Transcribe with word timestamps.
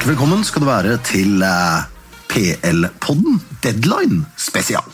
Hjertelig 0.00 0.16
velkommen 0.16 0.44
skal 0.48 0.62
du 0.62 0.64
være 0.64 0.92
til 1.04 1.42
eh, 1.44 1.80
PL-podden 2.32 3.34
Deadline 3.60 4.22
spesial. 4.40 4.86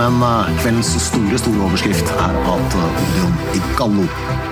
Men 0.00 0.18
eh, 0.26 0.50
kveldens 0.58 0.90
store 1.04 1.38
store 1.38 1.62
overskrift 1.68 2.10
er 2.10 2.40
at 2.40 2.76
eh, 2.80 2.98
Odion 3.04 3.38
Igallo 3.60 4.08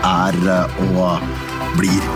er 0.06 0.38
eh, 0.54 0.78
og 0.86 1.26
blir 1.80 2.06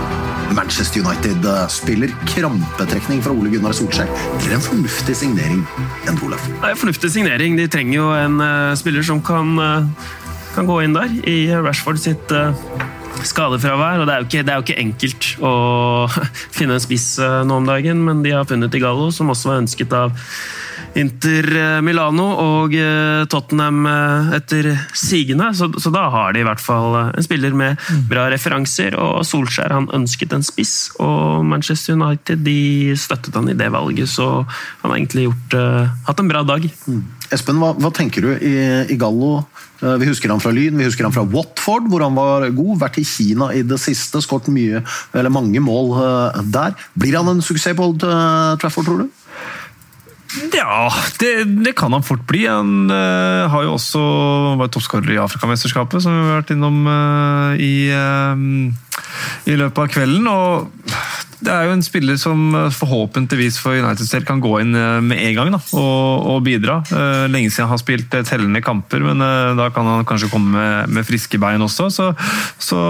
Manchester 0.54 1.02
United-spiller. 1.02 2.14
Krampetrekning 2.30 3.26
fra 3.26 3.34
Ole 3.34 3.50
Gunnar 3.50 3.74
Solskjær 3.74 4.14
til 4.46 4.54
en 4.54 4.62
fornuftig 4.62 5.18
signering, 5.24 5.66
enn 6.06 6.22
Olaf? 6.22 6.46
Det 6.54 6.60
er 6.60 6.78
en 6.78 6.84
fornuftig 6.86 7.16
signering. 7.18 7.58
De 7.58 7.66
trenger 7.66 7.98
jo 7.98 8.12
en 8.14 8.38
eh, 8.46 8.76
spiller 8.78 9.10
som 9.10 9.26
kan, 9.26 9.56
eh, 9.58 10.10
kan 10.54 10.70
gå 10.70 10.84
inn 10.86 10.94
der 10.94 11.18
i 11.26 11.40
Rashford 11.66 11.98
sitt 12.06 12.30
eh, 12.30 12.54
skadefravær. 13.22 14.02
og 14.02 14.08
det 14.08 14.14
er, 14.14 14.26
ikke, 14.26 14.42
det 14.42 14.52
er 14.52 14.58
jo 14.60 14.66
ikke 14.66 14.82
enkelt 14.82 15.30
å 15.44 15.54
finne 16.56 16.78
en 16.78 16.82
spiss 16.82 17.14
eh, 17.22 17.40
nå 17.46 17.60
om 17.62 17.68
dagen, 17.68 18.02
men 18.06 18.22
de 18.24 18.34
har 18.34 18.48
funnet 18.48 18.74
Igallo, 18.74 19.10
som 19.14 19.32
også 19.32 19.52
var 19.52 19.62
ønsket 19.62 19.94
av 19.96 20.14
Inter 20.94 21.48
eh, 21.58 21.80
Milano 21.82 22.26
og 22.38 22.74
eh, 22.78 23.24
Tottenham 23.30 23.82
eh, 23.90 24.34
etter 24.38 24.68
sigende. 24.94 25.50
Så, 25.56 25.68
så 25.82 25.90
da 25.94 26.06
har 26.12 26.34
de 26.34 26.42
i 26.44 26.46
hvert 26.46 26.62
fall 26.62 26.94
en 27.02 27.26
spiller 27.26 27.56
med 27.56 27.80
bra 28.10 28.28
referanser. 28.32 28.94
Og 29.00 29.24
Solskjær 29.26 29.74
han 29.74 29.90
ønsket 29.94 30.34
en 30.36 30.46
spiss, 30.46 30.92
og 31.02 31.42
Manchester 31.48 31.98
United 31.98 32.44
de 32.46 32.94
støttet 32.98 33.34
han 33.34 33.50
i 33.50 33.58
det 33.58 33.70
valget. 33.74 34.10
Så 34.10 34.28
han 34.44 34.92
har 34.92 34.96
egentlig 34.96 35.26
gjort, 35.26 35.58
uh, 35.58 35.90
hatt 36.06 36.22
en 36.22 36.30
bra 36.30 36.44
dag. 36.46 36.66
Espen, 37.34 37.58
hva, 37.58 37.72
hva 37.80 37.90
tenker 37.94 38.24
du 38.24 38.30
i, 38.36 38.54
i 38.94 38.98
Gallo? 39.00 39.40
Vi 39.84 40.06
husker 40.08 40.30
han 40.32 40.40
fra 40.40 40.52
Lyn, 40.54 40.78
vi 40.78 40.86
husker 40.86 41.04
han 41.04 41.12
fra 41.12 41.26
Watford, 41.28 41.90
hvor 41.92 42.00
han 42.06 42.14
var 42.16 42.46
god. 42.56 42.78
Vært 42.80 43.00
i 43.02 43.04
Kina 43.04 43.50
i 43.52 43.64
det 43.66 43.76
siste, 43.82 44.22
skåret 44.24 44.48
mange 45.34 45.60
mål 45.60 45.90
der. 46.54 46.78
Blir 46.96 47.18
han 47.18 47.28
en 47.34 47.42
suksess 47.44 47.76
på 47.76 47.90
Old 47.90 48.06
Trafford, 48.62 48.88
tror 48.88 49.02
du? 49.02 49.23
Ja, 50.54 50.88
det, 51.20 51.32
det 51.64 51.74
kan 51.78 51.92
han 51.94 52.04
fort 52.06 52.24
bli. 52.28 52.44
Han 52.50 52.90
uh, 52.90 53.46
har 53.50 53.66
jo 53.66 53.76
også 53.76 54.02
vært 54.60 54.74
toppskårer 54.74 55.14
i 55.14 55.20
Afrikamesterskapet, 55.22 56.02
som 56.02 56.14
vi 56.14 56.24
har 56.26 56.40
vært 56.40 56.54
innom 56.54 56.82
uh, 56.88 57.54
i, 57.60 57.90
uh, 57.94 58.34
i 59.50 59.58
løpet 59.60 59.84
av 59.84 59.92
kvelden. 59.94 60.30
og 60.30 60.83
det 61.44 61.52
er 61.52 61.68
jo 61.68 61.74
en 61.76 61.84
spiller 61.84 62.16
som 62.20 62.56
forhåpentligvis 62.74 63.58
for 63.62 63.76
Uniteds 63.76 64.12
del 64.14 64.24
kan 64.26 64.40
gå 64.42 64.56
inn 64.62 64.74
eh, 64.78 65.00
med 65.04 65.20
en 65.20 65.36
gang 65.38 65.52
da, 65.54 65.60
og, 65.76 66.28
og 66.34 66.42
bidra. 66.46 66.80
Eh, 66.88 67.24
lenge 67.32 67.52
siden 67.52 67.68
han 67.68 67.74
har 67.74 67.82
spilt 67.82 68.14
eh, 68.16 68.24
tellende 68.26 68.62
kamper, 68.64 69.04
men 69.04 69.22
eh, 69.24 69.52
da 69.58 69.68
kan 69.74 69.88
han 69.88 70.06
kanskje 70.08 70.30
komme 70.32 70.54
med, 70.54 70.94
med 70.96 71.06
friske 71.06 71.40
bein 71.42 71.64
også. 71.64 71.88
Så, 71.92 72.10
så, 72.62 72.80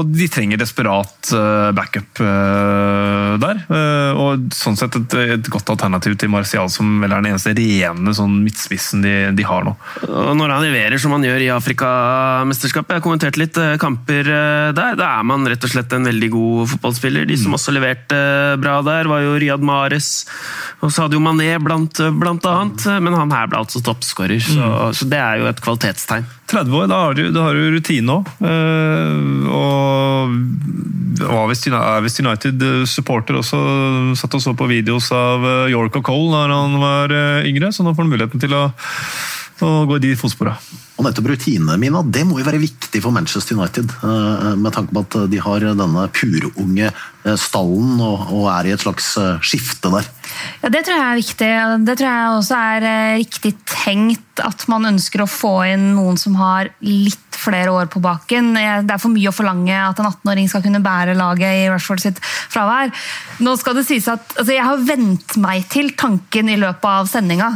og 0.00 0.10
de 0.14 0.28
trenger 0.32 0.60
desperat 0.60 1.32
eh, 1.34 1.70
backup 1.76 2.22
eh, 2.24 3.34
der. 3.42 3.62
Eh, 3.68 4.22
og 4.24 4.48
sånn 4.54 4.78
sett 4.80 4.96
et, 5.00 5.18
et 5.36 5.52
godt 5.52 5.72
alternativ 5.74 6.16
til 6.20 6.32
Martial, 6.32 6.70
som 6.72 6.98
vel 7.02 7.12
er 7.12 7.22
den 7.22 7.32
eneste 7.34 7.54
rene 7.56 8.14
sånn 8.16 8.40
midtspissen 8.44 9.04
de, 9.04 9.14
de 9.36 9.46
har 9.46 9.66
nå. 9.66 9.74
Og 10.08 10.32
når 10.38 10.56
han 10.56 10.66
leverer 10.66 11.00
som 11.00 11.14
han 11.16 11.26
gjør 11.26 11.44
i 11.44 11.52
Afrikamesterskapet, 11.54 12.94
jeg 12.94 13.02
har 13.02 13.04
kommentert 13.04 13.40
litt 13.40 13.58
eh, 13.60 13.76
kamper 13.82 14.30
eh, 14.30 14.70
der, 14.76 14.98
da 14.98 15.10
er 15.18 15.28
man 15.28 15.46
rett 15.50 15.64
og 15.64 15.72
slett 15.72 15.92
en 15.94 16.08
veldig 16.08 16.30
god 16.34 16.72
fotballspiller. 16.74 17.28
De 17.28 17.33
som 17.40 17.56
også 17.56 17.72
leverte 17.74 18.16
eh, 18.18 18.54
bra 18.60 18.78
der, 18.86 19.08
var 19.10 19.22
jo 19.24 19.34
Riyad 19.40 19.62
Mahrez 19.64 20.08
og 20.84 20.92
Sadio 20.94 21.20
Mané 21.22 21.54
blant, 21.62 22.00
blant 22.20 22.44
annet, 22.50 22.84
men 23.02 23.14
han 23.16 23.32
her 23.34 23.48
ble 23.50 23.62
altså 23.62 23.80
toppskårer, 23.84 24.40
så, 24.44 24.70
så 24.94 25.08
det 25.08 25.20
er 25.20 25.40
jo 25.42 25.48
et 25.50 25.62
kvalitetstegn. 25.64 26.26
30 26.50 26.76
år, 26.76 26.88
da 26.92 26.98
har 27.06 27.14
du, 27.16 27.22
da 27.32 27.46
har 27.46 27.56
du 27.56 27.70
rutine 27.72 28.18
òg. 28.18 28.28
og 29.48 30.34
var 31.24 31.48
visst 31.48 31.66
Uni- 31.70 31.78
er 31.80 32.02
visst 32.04 32.20
United-supporter 32.20 33.38
også. 33.40 33.58
Satt 34.18 34.34
og 34.36 34.42
så 34.42 34.54
på 34.58 34.66
videos 34.70 35.10
av 35.14 35.44
eh, 35.46 35.72
York 35.72 35.96
og 36.00 36.04
Cole 36.06 36.42
da 36.48 36.58
han 36.58 36.78
var 36.82 37.14
eh, 37.14 37.48
yngre, 37.48 37.72
så 37.72 37.84
nå 37.86 37.94
får 37.94 38.04
han 38.06 38.12
muligheten 38.12 38.42
til 38.42 38.54
å, 38.56 38.64
å 39.64 39.72
gå 39.88 39.96
i 40.00 40.04
de 40.08 40.14
fotspora. 40.20 40.56
Og 40.94 41.02
nettopp 41.02 41.26
rutinene 41.32 41.74
mine, 41.80 42.04
det 42.14 42.22
må 42.28 42.38
jo 42.38 42.46
være 42.46 42.62
viktig 42.62 43.00
for 43.02 43.14
Manchester 43.14 43.58
United, 43.58 43.90
eh, 44.06 44.52
med 44.54 44.76
tanke 44.76 44.94
på 44.94 45.02
at 45.02 45.16
de 45.32 45.40
har 45.42 45.66
denne 45.66 46.06
purunge 46.14 46.86
eh, 46.86 47.38
stallen 47.40 47.98
og, 47.98 48.46
er 48.52 48.70
i 48.70 48.74
et 48.76 48.84
slags 48.84 49.16
eh, 49.18 49.42
skifte 49.42 49.90
der. 49.90 50.06
Ja, 50.62 50.70
Det 50.70 50.84
tror 50.86 50.94
jeg 50.94 51.08
er 51.08 51.18
viktig. 51.18 51.50
Det 51.88 51.98
tror 51.98 52.10
jeg 52.12 52.38
også 52.38 52.62
er 52.62 52.88
riktig 53.18 53.56
tenkt 53.66 54.20
at 54.42 54.66
man 54.70 54.86
ønsker 54.94 55.22
å 55.22 55.30
få 55.30 55.56
inn 55.72 55.92
noen 55.94 56.18
som 56.18 56.38
har 56.38 56.70
litt 56.82 57.20
flere 57.44 57.74
år 57.74 57.90
på 57.92 58.00
baken. 58.02 58.54
Det 58.54 58.94
er 58.94 59.02
for 59.02 59.12
mye 59.12 59.28
å 59.28 59.34
forlange 59.34 59.74
at 59.76 59.98
en 60.00 60.08
18-åring 60.08 60.48
skal 60.50 60.62
kunne 60.64 60.80
bære 60.82 61.16
laget 61.18 61.58
i 61.58 61.66
Rashford 61.68 62.02
sitt 62.02 62.20
fravær. 62.24 62.90
Nå 63.44 63.54
skal 63.60 63.76
det 63.78 63.84
sies 63.88 64.06
at 64.10 64.22
altså, 64.38 64.54
Jeg 64.54 64.64
har 64.64 64.86
vent 64.86 65.36
meg 65.42 65.66
til 65.70 65.92
tanken 65.98 66.50
i 66.50 66.56
løpet 66.60 66.88
av 66.88 67.10
sendinga 67.10 67.50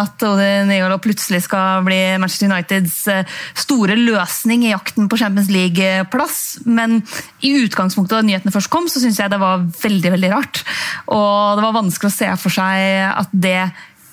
at 0.00 0.24
Odin 0.26 0.72
Igalo 0.72 0.98
plutselig 1.02 1.44
skal 1.46 1.84
bli 1.86 2.00
Manchester 2.22 2.50
Uniteds 2.76 2.98
eh, 3.12 3.36
store 3.58 3.96
løsning 3.98 4.66
i 4.66 4.72
jakten 4.72 5.10
på 5.10 5.18
Champions 5.20 5.50
League-plass. 5.52 6.38
Men 6.68 7.00
i 7.44 7.56
utgangspunktet 7.64 8.18
da 8.18 8.24
nyhetene 8.26 8.54
først 8.54 8.72
kom, 8.72 8.88
så 8.90 9.02
syns 9.02 9.20
jeg 9.20 9.32
det 9.32 9.42
var 9.42 9.66
veldig 9.82 10.16
veldig 10.16 10.32
rart. 10.32 10.64
Og 11.06 11.58
det 11.58 11.66
var 11.66 11.78
vanskelig 11.80 12.12
å 12.12 12.16
se 12.16 12.32
for 12.40 12.54
seg 12.54 13.06
at 13.12 13.32
det 13.32 13.60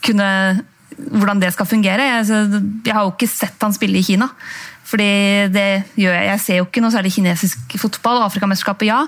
kunne 0.03 0.29
hvordan 0.93 1.41
det 1.41 1.49
skal 1.55 1.65
fungere. 1.65 2.05
Jeg, 2.05 2.61
har 2.93 3.01
jo 3.01 3.15
ikke 3.15 3.29
sett 3.29 3.61
han 3.63 3.73
spille 3.75 3.99
i 3.99 4.05
Kina. 4.05 4.29
Fordi 4.83 5.49
det 5.49 5.67
gjør 5.97 6.13
jeg. 6.13 6.25
Jeg 6.27 6.41
ser 6.43 6.59
jo 6.59 6.65
ikke 6.67 6.83
noe 6.83 6.93
særlig 6.93 7.13
kinesisk 7.15 7.77
fotball. 7.81 8.21
Afrikamesterskapet, 8.27 8.91
ja. 8.91 8.99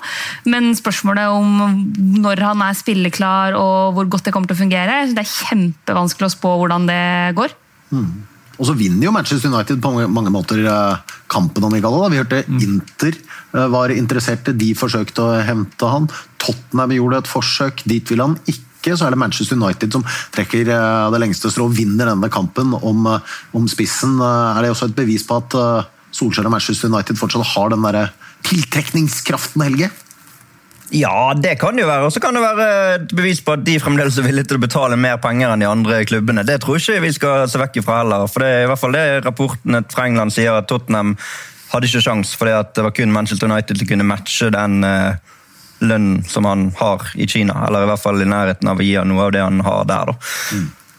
Men 0.49 0.71
spørsmålet 0.77 1.29
om 1.29 1.83
når 2.23 2.41
han 2.47 2.63
er 2.65 2.77
spilleklar 2.79 3.57
og 3.59 3.93
hvor 3.97 4.09
godt 4.15 4.25
det 4.25 4.33
kommer 4.33 4.49
til 4.49 4.57
å 4.57 4.63
fungere, 4.63 5.03
det 5.11 5.21
er 5.21 5.33
kjempevanskelig 5.33 6.31
å 6.31 6.35
spå 6.37 6.55
hvordan 6.63 6.87
det 6.89 7.03
går. 7.37 7.53
Og 8.55 8.69
så 8.69 8.75
vinner 8.77 9.07
jo 9.07 9.13
Manchester 9.15 9.51
United 9.51 9.81
på 9.83 9.91
mange, 9.91 10.33
måter 10.33 10.61
eh, 10.63 11.15
kampen 11.31 11.65
om 11.67 11.75
Igalo. 11.75 12.03
Vi 12.11 12.21
hørte 12.21 12.43
Inter 12.47 13.15
eh, 13.15 13.65
var 13.71 13.93
interesserte, 13.93 14.55
de 14.55 14.71
forsøkte 14.77 15.25
å 15.25 15.41
hente 15.45 15.89
han. 15.91 16.07
Tottenham 16.41 16.95
gjorde 16.95 17.23
et 17.23 17.31
forsøk, 17.31 17.83
dit 17.89 18.11
ville 18.11 18.29
han 18.29 18.37
ikke. 18.45 18.93
Så 18.93 19.07
er 19.07 19.15
det 19.15 19.19
Manchester 19.19 19.57
United 19.57 19.97
som 19.97 20.05
trekker 20.35 20.69
eh, 20.69 21.09
det 21.13 21.21
lengste 21.23 21.51
strå 21.51 21.67
og 21.69 21.75
vinner 21.77 22.11
denne 22.11 22.31
kampen 22.33 22.75
om, 22.77 23.09
om 23.57 23.67
spissen. 23.71 24.19
Er 24.21 24.61
det 24.63 24.71
også 24.75 24.91
et 24.91 24.97
bevis 24.97 25.27
på 25.27 25.41
at 25.41 25.59
Solskjær 26.15 26.47
og 26.47 26.55
Manchester 26.55 26.91
United 26.93 27.19
fortsatt 27.19 27.55
har 27.55 27.73
den 27.73 27.83
der 27.83 28.13
tiltrekningskraften, 28.45 29.65
Helge? 29.65 29.91
Ja, 30.93 31.33
det 31.33 31.55
kan 31.59 31.75
det 31.75 31.81
jo 31.81 31.89
være. 31.89 32.05
Og 32.05 32.13
så 32.13 32.21
kan 32.21 32.35
det 32.37 32.43
være 32.43 32.67
et 32.95 33.13
bevis 33.17 33.41
på 33.41 33.55
at 33.55 33.65
de 33.65 33.79
fremdeles 33.81 34.17
er 34.21 34.27
villige 34.27 34.51
til 34.51 34.59
å 34.59 34.63
betale 34.65 34.99
mer 34.99 35.17
penger 35.23 35.51
enn 35.51 35.63
de 35.63 35.69
andre 35.69 36.03
klubbene. 36.05 36.45
Det 36.45 36.59
tror 36.61 36.77
ikke 36.77 37.01
vi 37.07 37.13
skal 37.15 37.49
se 37.49 37.61
vekk 37.61 37.81
ifra 37.81 38.03
heller. 38.03 38.27
For 38.31 38.45
det 38.45 38.51
er 38.51 38.65
i 38.65 38.69
hvert 38.69 38.81
fall 38.83 38.95
det 38.95 39.05
rapportene 39.25 39.81
fra 39.91 40.05
England 40.05 40.35
sier, 40.35 40.53
at 40.53 40.69
Tottenham 40.69 41.15
hadde 41.71 41.89
ikke 41.89 42.03
sjans 42.05 42.35
fordi 42.37 42.53
det 42.77 42.85
var 42.85 42.93
kun 42.95 43.13
Manchester 43.13 43.49
United 43.49 43.81
som 43.81 43.89
kunne 43.89 44.07
matche 44.07 44.51
den 44.53 44.85
eh, 44.85 45.33
lønnen 45.83 46.23
som 46.29 46.45
han 46.47 46.69
har 46.77 47.09
i 47.17 47.27
Kina. 47.27 47.65
Eller 47.67 47.83
i 47.83 47.91
hvert 47.91 48.05
fall 48.05 48.21
i 48.21 48.29
nærheten 48.29 48.69
av 48.69 48.79
å 48.79 48.85
gi 48.85 48.95
han 48.99 49.09
noe 49.11 49.25
av 49.27 49.35
det 49.35 49.43
han 49.43 49.61
har 49.65 49.87
der. 49.89 50.13
da. 50.13 50.17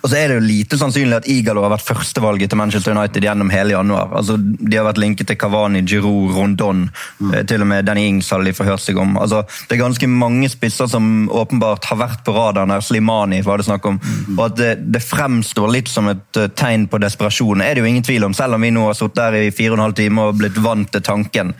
Og 0.06 0.11
så 0.12 0.21
er 0.21 0.31
det 0.31 0.37
jo 0.37 0.43
lite 0.47 0.77
sannsynlig 0.78 1.17
at 1.17 1.25
Igalo 1.27 1.65
har 1.65 1.72
vært 1.72 1.89
førstevalget 1.89 2.53
til 2.53 2.61
Manchester 2.61 2.94
United 2.94 3.25
gjennom 3.27 3.49
hele 3.50 3.75
januar. 3.75 4.12
Altså, 4.15 4.37
De 4.39 4.77
har 4.78 4.87
vært 4.87 5.00
linket 5.03 5.27
til 5.27 5.39
Cavani, 5.41 5.81
Giroud, 5.83 6.31
Rondon. 6.37 6.84
Mm. 7.19 7.33
Til 7.50 7.65
og 7.65 7.69
med 7.72 7.89
Danny 7.89 8.05
Ings 8.06 8.31
hadde 8.31 8.47
de 8.47 8.55
forhørt 8.55 8.84
seg 8.84 9.00
om. 9.03 9.16
Altså, 9.19 9.43
Det 9.66 9.75
er 9.75 9.83
ganske 9.83 10.06
mange 10.06 10.47
spisser 10.53 10.87
som 10.87 11.27
åpenbart 11.27 11.89
har 11.91 11.98
vært 11.98 12.22
på 12.22 12.36
radaren 12.36 12.71
her. 12.71 12.84
Slimani 12.86 13.41
var 13.42 13.59
det 13.59 13.66
snakk 13.66 13.89
om. 13.91 13.98
Og 14.36 14.45
at 14.45 14.54
det, 14.60 14.72
det 14.95 15.03
fremstår 15.03 15.75
litt 15.75 15.91
som 15.91 16.07
et 16.13 16.39
eh, 16.39 16.53
tegn 16.54 16.86
på 16.86 17.01
desperasjon, 17.03 17.65
er 17.65 17.75
det 17.75 17.83
jo 17.83 17.91
ingen 17.91 18.07
tvil 18.07 18.28
om. 18.28 18.36
Selv 18.36 18.54
om 18.54 18.63
vi 18.63 18.71
nå 18.71 18.86
har 18.86 18.95
sittet 18.95 19.19
der 19.19 19.41
i 19.41 19.51
fire 19.51 19.75
og 19.75 19.81
en 19.81 19.89
halv 19.89 19.97
time 19.98 20.28
og 20.28 20.39
blitt 20.39 20.63
vant 20.63 20.92
til 20.95 21.03
tanken. 21.03 21.51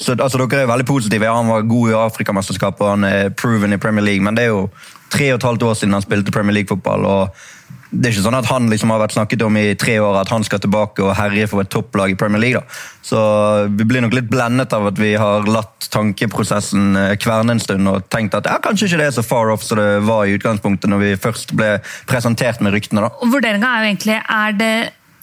Så 0.00 0.16
altså, 0.16 0.40
Dere 0.40 0.64
er 0.64 0.72
veldig 0.72 0.88
positive. 0.88 1.28
Ja, 1.28 1.36
han 1.36 1.52
var 1.52 1.68
god 1.68 1.92
i 1.92 1.98
Afrikamesterskapet 2.06 2.86
og 2.86 2.94
han 2.94 3.04
er 3.04 3.36
proven 3.36 3.76
i 3.76 3.82
Premier 3.82 4.06
League, 4.08 4.24
men 4.24 4.40
det 4.40 4.48
er 4.48 4.54
jo 4.54 4.70
tre 5.12 5.32
og 5.32 5.40
et 5.40 5.48
halvt 5.48 5.66
år 5.68 5.80
siden 5.80 5.96
han 5.96 6.04
spilte 6.04 6.34
Premier 6.34 6.60
League-fotball. 6.60 7.06
og 7.06 7.48
det 7.90 8.06
er 8.06 8.14
ikke 8.14 8.22
sånn 8.22 8.38
at 8.38 8.46
han 8.46 8.68
liksom 8.70 8.92
har 8.94 9.00
vært 9.02 9.16
snakket 9.16 9.42
om 9.42 9.56
i 9.58 9.72
tre 9.78 9.96
år 9.98 10.20
at 10.20 10.30
han 10.30 10.44
skal 10.46 10.60
tilbake 10.62 11.02
og 11.02 11.16
herje 11.18 11.48
for 11.50 11.64
et 11.64 11.70
topplag 11.74 12.12
i 12.12 12.18
Premier 12.18 12.42
League. 12.42 12.60
da. 12.60 12.80
Så 13.02 13.18
Vi 13.66 13.84
blir 13.84 14.04
nok 14.04 14.14
litt 14.14 14.30
blendet 14.30 14.72
av 14.76 14.86
at 14.92 14.98
vi 14.98 15.16
har 15.18 15.48
latt 15.50 15.88
tankeprosessen 15.90 16.94
eh, 16.96 17.16
kverne 17.18 17.56
en 17.56 17.62
stund 17.62 17.90
og 17.90 18.06
tenkt 18.12 18.36
at 18.38 18.46
ja, 18.46 18.60
kanskje 18.62 18.86
ikke 18.86 19.00
det 19.02 19.08
er 19.10 19.16
så 19.18 19.26
far 19.26 19.50
off 19.50 19.66
som 19.66 19.80
det 19.80 20.04
var 20.06 20.22
i 20.24 20.36
utgangspunktet 20.38 20.90
når 20.90 21.02
vi 21.02 21.12
først 21.18 21.54
ble 21.58 21.72
presentert 22.06 22.62
med 22.62 22.76
ryktene. 22.76 23.08
da. 23.08 23.10
Vurderinga 23.26 23.74
er 23.74 23.82
jo 23.82 23.90
egentlig 23.90 24.18
er 24.22 24.58
det, 24.60 24.74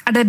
er 0.04 0.18
det 0.20 0.28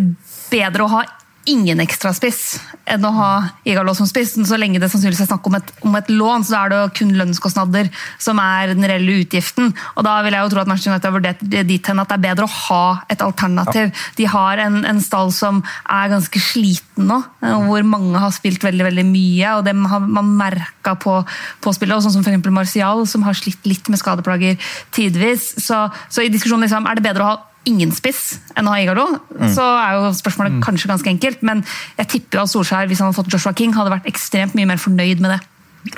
bedre 0.49 0.87
å 0.87 0.93
ha 0.95 1.03
ingen 1.49 1.81
ekstra 1.83 2.11
spiss 2.15 2.59
enn 2.89 3.05
å 3.05 3.11
ha 3.13 3.29
Igalo 3.67 3.93
som 3.97 4.07
spiss. 4.09 4.35
Så 4.47 4.57
lenge 4.59 4.79
det 4.81 4.89
sannsynligvis 4.91 5.23
er 5.25 5.29
snakk 5.29 5.47
om 5.49 5.57
et, 5.57 5.71
om 5.85 5.95
et 5.97 6.09
lån, 6.11 6.45
så 6.47 6.57
er 6.59 6.71
det 6.71 6.79
jo 6.79 6.91
kun 6.99 7.13
lønnskostnader 7.19 7.89
som 8.21 8.39
er 8.41 8.73
den 8.73 8.87
reelle 8.87 9.19
utgiften. 9.23 9.73
Og 9.95 10.05
da 10.07 10.17
vil 10.25 10.35
jeg 10.35 10.45
jo 10.45 10.51
tro 10.53 10.63
at 10.63 10.71
Manchester 10.71 10.93
United 10.93 11.09
har 11.09 11.17
vurdert 11.17 11.43
dit 11.69 11.91
hen 11.91 12.01
at 12.01 12.11
det 12.11 12.17
er 12.17 12.25
bedre 12.29 12.47
å 12.47 12.55
ha 12.67 12.83
et 13.11 13.23
alternativ. 13.25 13.91
Ja. 13.91 14.07
De 14.19 14.29
har 14.33 14.63
en, 14.65 14.79
en, 14.89 15.01
stall 15.03 15.31
som 15.33 15.61
er 15.85 16.11
ganske 16.11 16.41
sliten 16.43 17.07
nå, 17.09 17.19
eh, 17.45 17.59
hvor 17.69 17.85
mange 17.87 18.19
har 18.19 18.33
spilt 18.35 18.65
veldig 18.65 18.89
veldig 18.89 19.05
mye. 19.09 19.53
og 19.57 19.65
Det 19.67 19.75
har 19.93 20.07
man 20.07 20.33
merka 20.39 20.95
på, 20.99 21.19
på 21.63 21.75
spillet, 21.75 22.05
sånn 22.05 22.17
som 22.19 22.25
f.eks. 22.25 22.49
Martial, 22.53 23.05
som 23.09 23.25
har 23.27 23.37
slitt 23.37 23.65
litt 23.69 23.89
med 23.91 24.01
skadeplager 24.01 24.57
tidvis. 24.95 25.53
Så, 25.61 25.85
så 26.09 26.25
i 26.25 26.33
diskusjonen 26.33 26.67
liksom, 26.67 26.89
er 26.89 26.99
det 26.99 27.05
bedre 27.05 27.25
å 27.25 27.31
ha 27.31 27.37
ingen 27.67 27.91
spiss 27.95 28.39
enn 28.57 28.69
å 28.69 28.73
ha 28.73 28.79
Igalo, 28.81 29.05
mm. 29.35 29.47
så 29.55 29.65
er 29.81 29.97
jo 29.97 30.11
spørsmålet 30.17 30.57
mm. 30.57 30.61
kanskje 30.65 30.91
ganske 30.91 31.11
enkelt. 31.11 31.43
Men 31.45 31.63
jeg 31.99 32.11
tipper 32.15 32.43
at 32.43 32.51
Solskjær, 32.51 32.89
hvis 32.89 33.01
han 33.03 33.09
hadde 33.09 33.19
fått 33.19 33.33
Joshua 33.33 33.55
King, 33.57 33.75
hadde 33.77 33.93
vært 33.93 34.09
ekstremt 34.09 34.55
mye 34.57 34.69
mer 34.69 34.81
fornøyd 34.81 35.23
med 35.23 35.35
det. 35.35 35.41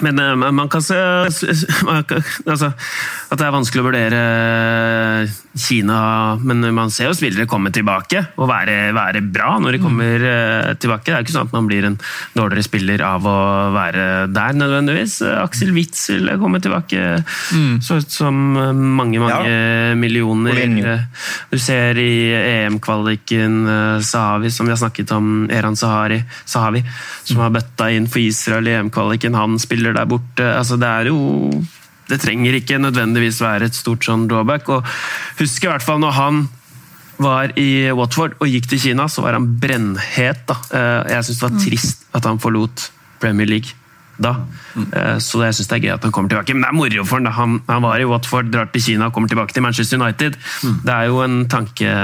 Men 0.01 0.19
uh, 0.19 0.51
man 0.51 0.69
kan 0.69 0.81
se 0.85 0.95
altså, 0.95 2.69
at 2.71 3.39
det 3.39 3.45
er 3.45 3.53
vanskelig 3.53 3.81
å 3.81 3.85
vurdere 3.87 4.19
Kina 5.57 5.97
Men 6.39 6.63
man 6.75 6.91
ser 6.93 7.09
jo 7.09 7.15
spillere 7.17 7.49
komme 7.49 7.73
tilbake 7.73 8.21
og 8.37 8.47
være, 8.49 8.93
være 8.95 9.23
bra 9.25 9.55
når 9.61 9.75
de 9.75 9.79
mm. 9.81 9.85
kommer 9.85 10.25
uh, 10.25 10.69
tilbake. 10.77 11.09
Det 11.09 11.15
er 11.17 11.25
ikke 11.25 11.35
sånn 11.35 11.49
at 11.49 11.55
man 11.55 11.69
blir 11.69 11.87
en 11.89 11.97
dårligere 12.37 12.65
spiller 12.67 13.03
av 13.05 13.25
å 13.27 13.37
være 13.73 14.05
der, 14.31 14.55
nødvendigvis. 14.57 15.17
Aksel 15.41 15.73
Witzel 15.75 16.29
kommer 16.41 16.61
tilbake. 16.63 17.01
Mm. 17.55 17.81
Så 17.83 17.99
ut 18.01 18.13
som 18.13 18.37
mange, 18.37 19.19
mange 19.21 19.49
ja. 19.49 19.95
millioner. 19.97 21.05
Du 21.51 21.57
ser 21.61 21.99
i 21.99 22.31
EM-kvaliken 22.37 24.01
Sahavi, 24.05 24.51
som 24.53 24.69
vi 24.69 24.75
har 24.75 24.81
snakket 24.81 25.13
om, 25.15 25.49
Eran 25.51 25.77
Sahari, 25.79 26.21
Sahavi, 26.45 26.83
som 27.27 27.41
har 27.43 27.53
bøtta 27.53 27.89
inn 27.93 28.09
for 28.11 28.23
Israel 28.23 28.69
i 28.69 28.75
EM-kvaliken. 28.79 29.37
Han 29.37 29.59
spiller 29.61 29.70
der 29.79 30.05
borte. 30.05 30.43
Altså, 30.43 30.77
det 30.77 30.87
er 30.87 31.11
jo 31.11 31.63
Det 32.11 32.19
trenger 32.19 32.53
ikke 32.57 32.77
nødvendigvis 32.77 33.39
være 33.39 33.69
et 33.69 33.75
stort 33.75 34.03
sånn 34.03 34.27
drawback. 34.27 34.67
og 34.67 34.83
Husk 35.39 35.63
i 35.63 35.67
hvert 35.67 35.83
fall 35.83 35.99
når 35.99 36.11
han 36.11 36.49
var 37.21 37.53
i 37.55 37.91
Watford 37.95 38.33
og 38.41 38.49
gikk 38.49 38.67
til 38.67 38.81
Kina, 38.81 39.05
så 39.07 39.21
var 39.23 39.37
han 39.37 39.47
brennhet. 39.61 40.41
da. 40.47 40.57
Eh, 40.75 41.11
jeg 41.13 41.23
syns 41.23 41.39
det 41.39 41.45
var 41.45 41.53
mm. 41.55 41.61
trist 41.63 42.03
at 42.11 42.25
han 42.27 42.41
forlot 42.41 42.91
Premier 43.21 43.47
League 43.47 43.77
da. 44.21 44.33
Eh, 44.75 45.17
så 45.23 45.43
jeg 45.45 45.55
syns 45.55 45.69
det 45.69 45.77
er 45.77 45.85
gøy 45.85 45.93
at 45.95 46.03
han 46.03 46.11
kommer 46.11 46.33
tilbake. 46.33 46.55
Men 46.55 46.65
det 46.65 46.71
er 46.71 46.77
moro 46.77 47.05
for 47.07 47.21
han, 47.21 47.31
han, 47.37 47.61
han 47.69 47.85
var 47.85 48.01
i 48.01 48.09
Watford, 48.09 48.51
drar 48.51 48.71
til 48.73 48.83
Kina 48.89 49.07
og 49.07 49.15
kommer 49.15 49.31
tilbake 49.31 49.55
til 49.55 49.65
Manchester 49.65 50.01
United. 50.01 50.35
Mm. 50.63 50.81
Det 50.83 50.97
er 50.97 51.09
jo 51.09 51.23
en 51.25 51.39
tanke 51.51 51.95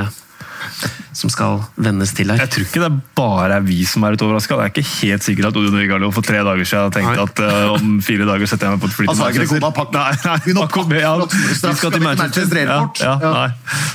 som 1.18 1.32
skal 1.34 1.62
vendes 1.82 2.14
til 2.16 2.30
her. 2.32 2.40
Jeg 2.44 2.52
tror 2.54 2.66
ikke 2.68 2.82
det 2.84 2.90
er 2.90 2.98
bare 3.18 3.58
er 3.58 3.66
vi 3.66 3.80
som 3.90 4.06
er 4.06 4.16
litt 4.16 4.24
overraska. 4.26 4.58
Det 4.60 4.66
er 4.66 4.74
ikke 4.74 4.90
helt 5.02 5.26
sikkert 5.26 5.50
at 5.50 5.60
Odin 5.60 5.80
Øygarden 5.82 6.14
for 6.16 6.26
tre 6.26 6.42
dager 6.46 6.70
siden 6.70 6.94
tenkte 6.96 7.26
at 7.26 7.44
uh, 7.44 7.76
om 7.76 7.98
fire 8.06 8.28
dager 8.30 8.50
setter 8.50 8.70
jeg 8.70 8.78
meg 8.78 8.84
på 8.84 8.90
et 8.92 8.98
fly 8.98 9.08
til 9.08 9.22
Manchester. 9.22 9.68
Altså, 9.70 9.86
nei, 9.98 10.10
nei, 10.26 10.40
nei, 10.48 10.66
pakk 10.66 10.82
opp, 10.84 10.98
ja, 10.98 11.14
vi 11.24 11.78
skal 11.82 11.96
til 11.96 12.06
Manchester. 12.06 12.62
Ja, 12.64 12.82
ja, 13.02 13.32
nei, 13.40 13.48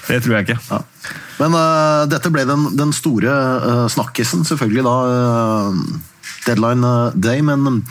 det 0.09 0.23
tror 0.25 0.39
jeg 0.39 0.49
ikke. 0.49 0.59
Ja. 0.71 0.81
Men 1.43 1.59
uh, 1.59 2.03
dette 2.11 2.33
ble 2.35 2.47
den, 2.49 2.71
den 2.79 2.95
store 2.97 3.37
uh, 3.63 3.85
snakkisen, 3.93 4.47
selvfølgelig 4.49 4.87
da. 4.89 4.97
deadline 6.43 6.89
day, 7.15 7.43
men 7.47 7.85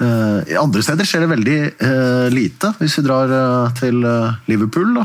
andre 0.00 0.80
steder 0.80 1.04
skjer 1.04 1.26
det 1.26 1.28
veldig 1.28 1.56
lite. 2.32 2.70
Hvis 2.78 2.94
vi 2.96 3.02
drar 3.04 3.28
til 3.76 3.98
Liverpool, 4.48 4.94
da. 4.96 5.04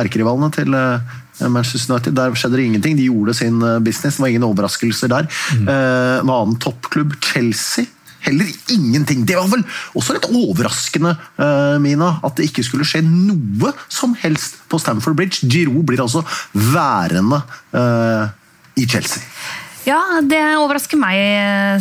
erkerivalene 0.00 0.48
til 0.54 0.72
Eh, 0.72 1.12
Manchester 1.40 1.94
United, 1.94 2.14
Der 2.14 2.36
skjedde 2.38 2.58
det 2.58 2.68
ingenting. 2.68 2.96
De 2.96 3.08
gjorde 3.08 3.34
sin 3.34 3.60
eh, 3.62 3.80
business. 3.82 4.16
Det 4.16 4.22
var 4.22 4.32
ingen 4.32 4.46
overraskelser 4.46 5.10
der. 5.10 5.28
Mm. 5.58 5.68
Eh, 5.68 6.20
en 6.20 6.30
annen 6.30 6.56
toppklubb, 6.62 7.16
Chelsea. 7.22 7.86
Heller 8.24 8.48
ingenting. 8.72 9.26
Det 9.26 9.36
var 9.36 9.50
vel 9.52 9.64
også 9.92 10.14
litt 10.16 10.30
overraskende, 10.32 11.10
Mina, 11.84 12.14
at 12.24 12.38
det 12.38 12.46
ikke 12.48 12.62
skulle 12.64 12.86
skje 12.88 13.02
noe 13.04 13.74
som 13.92 14.14
helst 14.16 14.62
på 14.72 14.80
Stamford 14.80 15.18
Bridge. 15.18 15.44
Giroud 15.44 15.84
blir 15.84 16.00
altså 16.00 16.22
værende 16.56 17.42
i 18.80 18.86
Chelsea. 18.88 19.20
Ja, 19.84 19.98
det 20.24 20.40
overrasker 20.56 20.96
meg 20.96 21.20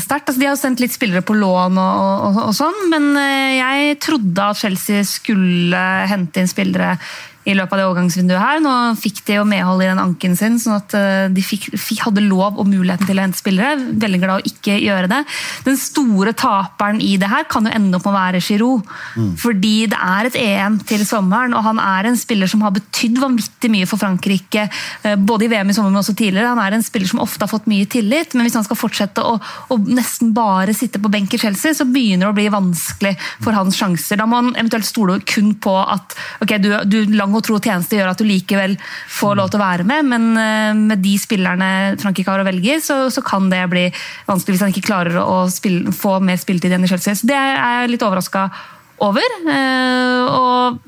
sterkt. 0.03 0.27
Altså, 0.27 0.35
de 0.41 0.49
har 0.49 0.57
jo 0.57 0.59
sendt 0.59 0.83
litt 0.83 0.91
spillere 0.91 1.23
på 1.23 1.37
lån 1.39 1.79
og, 1.79 2.27
og, 2.27 2.41
og, 2.49 2.51
sånn, 2.59 2.89
men 2.91 3.13
jeg 3.55 3.95
trodde 4.03 4.49
at 4.51 4.59
Chelsea 4.59 5.07
skulle 5.07 5.85
hente 6.11 6.43
inn 6.43 6.51
spillere 6.51 6.97
i 7.43 7.55
løpet 7.57 7.75
av 7.75 7.79
det 7.79 7.87
overgangsvinduet 7.89 8.39
her. 8.39 8.61
Nå 8.63 8.73
fikk 8.99 9.21
de 9.27 9.37
jo 9.37 9.45
medhold 9.47 9.83
i 9.83 9.89
den 9.89 10.01
anken 10.01 10.37
sin, 10.39 10.55
sånn 10.61 10.77
at 10.77 10.95
eh, 10.95 11.25
de 11.33 11.43
fikk, 11.43 11.69
fikk, 11.75 12.05
hadde 12.05 12.23
lov 12.23 12.59
og 12.61 12.69
muligheten 12.69 13.09
til 13.09 13.19
å 13.19 13.25
hente 13.25 13.39
spillere. 13.39 13.75
Veldig 13.99 14.21
glad 14.21 14.39
å 14.39 14.51
ikke 14.53 14.77
gjøre 14.79 15.09
det. 15.11 15.19
Den 15.67 15.79
store 15.79 16.35
taperen 16.39 17.01
i 17.03 17.15
det 17.19 17.29
her 17.31 17.47
kan 17.51 17.67
jo 17.67 17.73
ende 17.75 17.99
opp 17.99 18.07
med 18.07 18.13
å 18.13 18.15
være 18.15 18.43
Giroud. 18.43 18.87
Mm. 19.19 19.33
Fordi 19.41 19.73
det 19.91 19.99
er 19.99 20.29
et 20.29 20.39
EM 20.39 20.79
til 20.87 21.03
sommeren, 21.07 21.55
og 21.57 21.65
han 21.67 21.81
er 21.83 22.09
en 22.09 22.19
spiller 22.19 22.51
som 22.51 22.63
har 22.63 22.75
betydd 22.77 23.19
vanvittig 23.19 23.71
mye 23.73 23.89
for 23.89 23.99
Frankrike. 23.99 24.69
Eh, 25.03 25.19
både 25.19 25.47
i 25.47 25.51
VM 25.51 25.73
i 25.73 25.75
sommer, 25.75 25.91
men 25.91 26.03
også 26.03 26.15
tidligere. 26.15 26.53
Han 26.53 26.63
er 26.63 26.77
en 26.77 26.87
spiller 26.87 27.11
som 27.11 27.23
ofte 27.23 27.43
har 27.43 27.51
fått 27.51 27.67
mye 27.71 27.89
tillit, 27.91 28.37
men 28.37 28.47
hvis 28.47 28.57
han 28.59 28.67
skal 28.67 28.79
fortsette 28.79 29.23
å, 29.27 29.35
å 29.67 29.79
nesten 29.83 30.31
bare 30.35 30.75
sitte 30.77 31.01
på 31.03 31.11
benk 31.11 31.35
i 31.35 31.43
Chelsea, 31.43 31.75
så 31.75 31.89
begynner 31.89 32.29
det 32.29 32.31
å 32.31 32.39
bli 32.39 32.47
vanskelig 32.53 33.13
for 33.43 33.55
hans 33.57 33.75
sjanser. 33.79 34.21
Da 34.21 34.29
må 34.29 34.39
han 34.39 34.55
eventuelt 34.55 34.87
stole 34.87 35.19
kun 35.27 35.51
på 35.59 35.75
at 35.83 36.15
ok, 36.43 36.57
du, 36.63 36.71
du 36.87 36.99
lang 37.11 37.32
lang 37.32 37.32
og 37.37 37.45
tro 37.45 37.59
tjeneste 37.61 37.97
gjør 37.97 38.11
at 38.11 38.21
du 38.21 38.27
likevel 38.27 38.75
får 39.11 39.37
lov 39.39 39.51
til 39.51 39.61
å 39.61 39.63
være 39.63 39.87
med, 39.87 40.09
men 40.11 40.29
eh, 40.39 40.83
med 40.91 41.03
de 41.03 41.15
spillerne 41.21 41.71
Frankrike 42.01 42.31
har 42.31 42.43
å 42.43 42.47
velge 42.47 42.79
så, 42.83 42.99
så 43.13 43.23
kan 43.25 43.49
det 43.53 43.63
bli 43.71 43.87
vanskelig 44.27 44.57
hvis 44.57 44.65
han 44.65 44.73
ikke 44.75 44.87
klarer 44.89 45.19
å 45.23 45.43
spille, 45.51 45.93
få 45.95 46.17
mer 46.23 46.39
spilletid 46.41 46.73
igjen 46.73 46.87
i 46.87 46.91
Chelsea. 46.91 47.17
Så 47.17 47.29
det 47.29 47.37
er 47.37 47.57
jeg 47.57 47.93
litt 47.93 48.05
overraska 48.05 48.47
over. 49.03 49.39
Eh, 49.43 50.33
og 50.33 50.79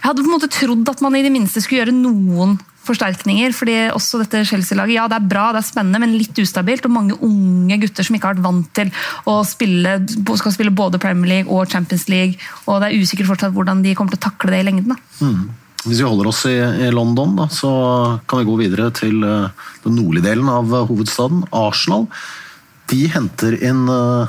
jeg 0.00 0.08
hadde 0.08 0.24
på 0.24 0.28
en 0.28 0.36
måte 0.36 0.52
trodd 0.52 0.92
at 0.92 1.04
man 1.04 1.16
i 1.18 1.24
det 1.24 1.32
minste 1.34 1.62
skulle 1.62 1.84
gjøre 1.84 1.96
noen 1.96 2.58
forsterkninger. 2.86 3.52
fordi 3.52 3.76
også 3.92 4.22
dette 4.22 4.44
Chelsea-laget 4.48 4.96
ja, 4.96 5.06
det 5.10 5.18
er 5.18 5.30
bra, 5.30 5.50
det 5.54 5.62
er 5.62 5.68
spennende, 5.68 6.00
men 6.02 6.16
litt 6.16 6.38
ustabilt. 6.40 6.86
Og 6.88 6.94
mange 6.94 7.16
unge 7.26 7.80
gutter 7.82 8.06
som 8.06 8.16
ikke 8.16 8.30
har 8.30 8.38
vært 8.38 8.46
vant 8.46 8.70
til 8.76 8.92
å 9.30 9.40
spille, 9.46 9.96
skal 10.40 10.54
spille 10.56 10.74
både 10.74 11.00
Premier 11.02 11.34
League 11.34 11.52
og 11.52 11.70
Champions 11.70 12.08
League. 12.12 12.40
Og 12.66 12.80
det 12.80 12.90
er 12.90 13.00
usikkert 13.00 13.30
fortsatt 13.32 13.56
hvordan 13.56 13.84
de 13.84 13.96
kommer 13.98 14.14
til 14.14 14.22
å 14.22 14.28
takle 14.30 14.54
det 14.54 14.62
i 14.62 14.68
lengden. 14.70 14.96
Mm. 15.20 15.50
Hvis 15.86 16.02
vi 16.02 16.08
holder 16.08 16.28
oss 16.28 16.42
i, 16.48 16.58
i 16.60 16.90
London, 16.92 17.38
da, 17.38 17.46
så 17.52 17.70
kan 18.28 18.42
vi 18.42 18.48
gå 18.50 18.58
videre 18.60 18.90
til 18.96 19.22
uh, 19.24 19.48
den 19.84 19.96
nordlige 19.96 20.28
delen 20.28 20.50
av 20.52 20.68
uh, 20.74 20.84
hovedstaden. 20.88 21.46
Arsenal. 21.56 22.04
De 22.92 23.06
henter 23.08 23.56
inn 23.64 23.86
uh, 23.88 24.28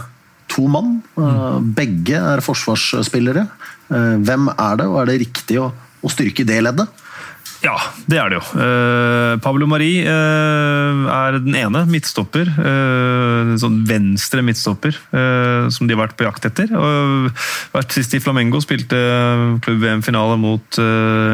to 0.52 0.64
mann. 0.72 1.02
Mm. 1.20 1.72
Begge 1.76 2.20
er 2.20 2.44
forsvarsspillere. 2.44 3.46
Hvem 3.92 4.46
er 4.54 4.78
det, 4.80 4.86
og 4.88 5.02
er 5.02 5.10
det 5.10 5.22
riktig 5.26 5.58
å, 5.60 5.66
å 5.72 6.12
styrke 6.12 6.46
det 6.48 6.62
leddet? 6.64 7.02
Ja, 7.62 7.76
det 8.10 8.18
er 8.18 8.32
det 8.32 8.40
jo. 8.40 8.46
Uh, 8.58 9.38
Pablo 9.42 9.68
Mari 9.70 10.02
uh, 10.02 11.06
er 11.14 11.38
den 11.44 11.54
ene 11.60 11.84
midtstopper. 11.90 12.50
Uh, 12.58 13.54
sånn 13.62 13.82
venstre 13.86 14.42
midtstopper 14.46 14.98
som 15.12 15.88
de 15.88 15.94
har 15.94 16.02
vært 16.02 16.16
på 16.18 16.26
jakt 16.26 16.46
etter. 16.48 16.72
Og 16.74 17.28
vært 17.74 17.94
sist 17.94 18.14
i 18.18 18.22
Flamengo, 18.24 18.62
spilte 18.64 18.98
klubb-VM-finale 19.66 20.38
mot 20.42 20.80